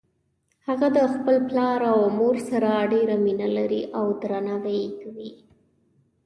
[0.67, 5.29] هغه د خپل پلار او مور سره ډیره مینه لری او درناوی یی کوي